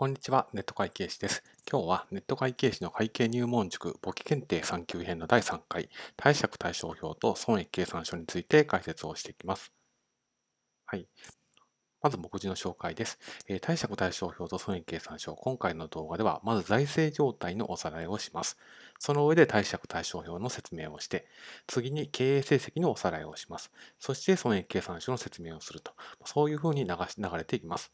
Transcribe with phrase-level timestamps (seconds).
[0.00, 1.44] こんにちは、ネット会計士です。
[1.70, 9.70] 今日はネット会計士の会計入門塾簿記検定3級編の第3回、貸借対照表と損益計算書について解説をしていきます。
[10.86, 11.06] はい。
[12.00, 13.18] まず目次の紹介です。
[13.46, 15.34] えー、貸借対照表と損益計算書。
[15.34, 18.56] 今回の動画では、まず財政状態のおさらいをします。
[18.98, 21.26] その上で貸借対照表の説明をして、
[21.66, 23.70] 次に経営成績のおさらいをします。
[23.98, 25.92] そして損益計算書の説明をすると。
[26.24, 27.92] そういうふうに流し流れていきます。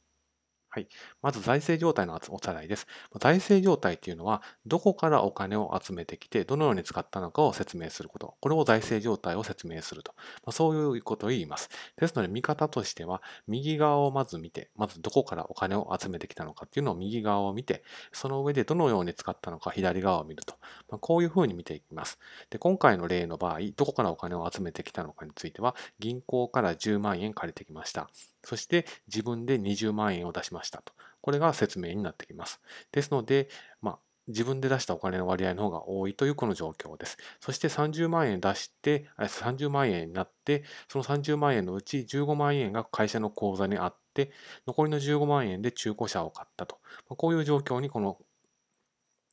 [0.77, 0.89] はい。
[1.23, 2.87] まず財政状態のおさらいです。
[3.19, 8.35] 財政状態っていうのは、どこからお金を集めてきて、どのように使ったのかを説明すること。
[8.43, 10.13] これを財政状態を説明すると。
[10.45, 11.71] まあ、そういうことを言います。
[11.97, 17.83] ですので、見方としては、右側をまず見て、まずどこからお金を集めてきたのかっていうのを右側を見て、
[18.13, 20.57] その上でどのように使ったのか左側を見ると。
[20.91, 22.19] まあ、こういうふうに見ていきます。
[22.51, 28.11] で、今回の例の場合、どこからお金を集めてきたのかについては、銀行から10万円借りてきました。
[28.47, 30.93] そして自分で20万円を出しましたと。
[31.21, 32.61] これが説明になってきます。
[32.93, 33.49] ですので、
[33.83, 33.99] まあ、
[34.29, 37.19] 自分で出したお金の割合の方が多いというこの状況です。
[37.41, 44.31] そして30万円出して、30万円になって、その30万円のうち15万円が会社の口座にあって、
[44.65, 46.79] 残りの15万円で中古車を買ったと。
[47.09, 48.19] こういう状況にこの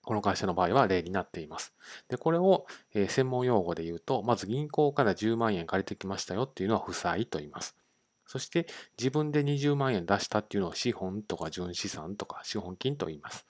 [0.05, 1.73] この会社の場合は例になっています。
[2.09, 7.77] で、これを、え専門用語で言うと、まず銀行から10万円借りてきましたよっていうのは負債と言います。
[8.25, 13.45] そして自分で20万円出したっていうのを資本とか純資産とか資本金と言います。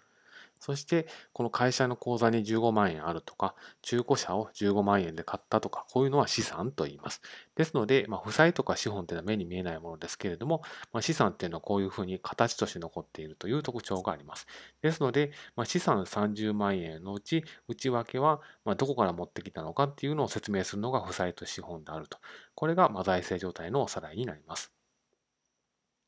[0.64, 7.22] そしてこの会社の口座に15万円あるとか中古車を15万円で買ったとかこういうのは資産と言います。
[7.58, 10.62] ですので、まあ、負債とか資本っていうのは目に見えないものですけれども、
[10.94, 14.48] まあ、資産っていうのはこういうふうに形として残っているという特徴があります。
[14.82, 22.20] ですので、まあ、資産30万円のうち内訳はまどこから持ってきたのかっていうのを説明するのが負債と資本であると。
[22.56, 24.73] これがま財政状態のおさらいになります。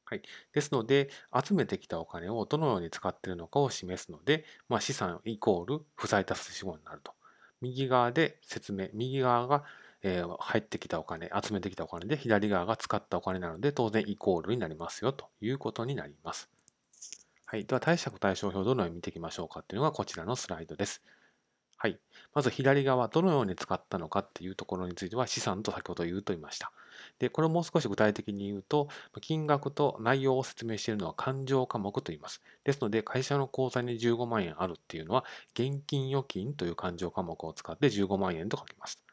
[0.05, 0.21] はい。
[0.53, 7.13] ですので、集めてきたお金をどのように使っているのかを示すので、まあ、資産イコール負債足す資本になると。
[7.59, 9.63] 右側で説明、右側が、
[10.03, 16.49] えー、入ってきたお金、集めてきたお金で、左側が使ったお金なので、当然イコールになりますよということになります。
[17.47, 17.65] はい。
[17.65, 21.01] では、貸借対照表どのように見ていきましょうかというのがこちらのスライドです。
[21.77, 21.99] はい。
[22.33, 26.71] まず左側、どのように使ったのかっていうところについては資産と先ほど言うと言いました。
[27.19, 28.87] で、これをもう少し具体的に言うと、
[29.21, 32.41] 金額と内容を説明しているのは勘定科目と言います。
[32.63, 39.03] ですので、会社の口座に15万円あるっていうのは、現金預金という勘定科目を使って15万円と書きます。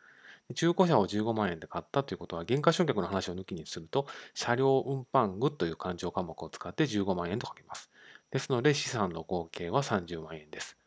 [0.55, 7.91] 中古車を15万円で買ったということは、減価償却の話を抜きにすると、車両運搬具という勘定科目を使って15万円と書きます。
[8.31, 10.79] ですので、資産の合計は30万円です。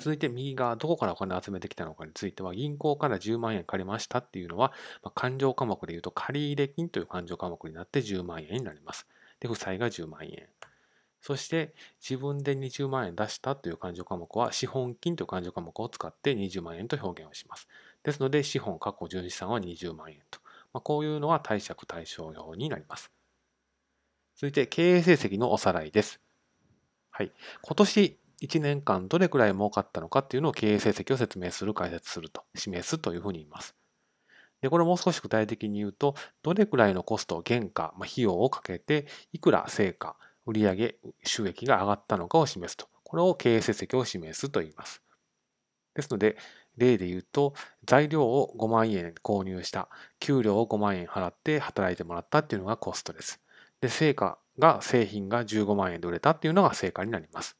[0.00, 4.72] 続いて右側、どこからお金を集めてきたのかについては、銀行から10万円借りましたっていうのは、
[5.02, 9.06] ま、勘定科目で言うと、借入金という勘定科目になって10万円になります。
[9.40, 10.48] で、負債が10万円。
[11.20, 17.68] そして、自分で20万円出したという勘定科目は、資本金という勘定科目を使って20万円と表現をします。
[18.02, 20.40] ですので、資本、過去純資産は20万円と。
[20.72, 23.10] まあ、こういうのは貸借対照表になります。
[24.36, 26.20] 続いて、経営成績のおさらいです。
[27.10, 27.32] はい。
[27.60, 33.74] 今年1年間どれくらい儲かったのかっていうのを経営成績を説明する、解説すると、示すというふうに言います。
[34.60, 42.88] で、これもう少し具体的に言うと、どれくらいのコスト、原価、まあ、費用をかけて、いくら成果、売上、収益が上がったのかを示すと。
[43.04, 45.02] これを経営成績を示すと言います。
[45.94, 46.36] ですので、
[46.76, 53.40] 例で言うと、材料を5万円購入した、給料を5万円払って働いてもらったっていうのがコストです。
[53.80, 57.56] で、成果が、製品が15万円で売れたっていうのが成果になります。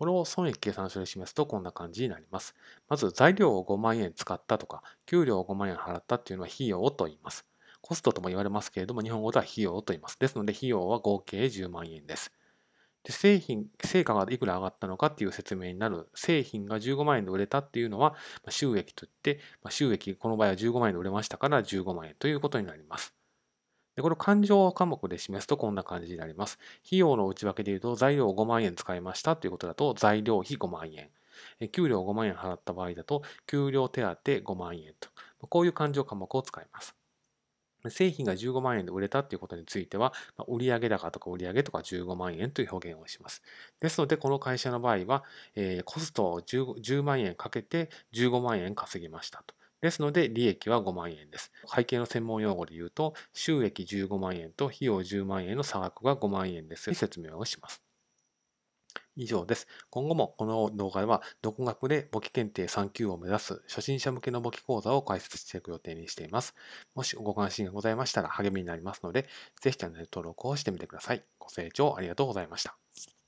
[0.00, 2.54] これを損益計算書で示すとこんな感じになります。
[2.88, 7.46] まず材料を5万円使ったとか、給料を5万円払ったっていうのは費用と言います。
[7.82, 10.18] コストとも言われますけれども、日本語では費用と言います。
[10.18, 12.32] ですので、費用は合計10万円です。
[13.04, 18.16] で製品、成果がいくら上がったのかっていう説明になる製品が15万円で売れたっていうのは
[18.48, 23.14] 収益といって、収益、この場合は15万円で売れましたから15万円ということになります。
[23.96, 26.58] で、これ勘定科目で示すとこんな感じになります。
[26.86, 31.10] 費用の内訳で言うと、材料5万円使いましたということだと、材料費5万円。
[31.72, 35.08] 給料5万円払った場合だと、給料手当5万円と。
[35.48, 36.96] こういう勘定科目を使います。
[37.88, 40.12] 製品が15万円で売れたということについては、
[40.48, 43.42] 売上高とか売上とか15万円という表現をします。
[43.80, 45.24] ですので、この会社の場合は、
[45.86, 49.54] コストを 10, 10万円かけて15万円稼ぎましたと。
[49.80, 51.52] ですので、利益は5万円です。
[51.68, 56.92] 会計の専門用語で言うと、収益15万円と費用10万円の差額が5万円です。
[56.94, 57.82] 説明をします。
[59.16, 59.66] 以上です。
[59.90, 66.54] 今後もこの動画では、独学で簿記検定3級を目指す初心者向けの簿記講座を開設していく予定にしています。
[66.94, 69.28] もしご関心がございましたら励みになりますので、
[69.60, 71.22] ぜひチャンネル登録をしてみてください。
[71.38, 73.19] ご清聴ありがとうございました。